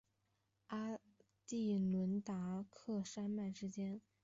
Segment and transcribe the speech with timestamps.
[0.67, 0.97] 阿
[1.45, 4.01] 第伦达克山脉之间。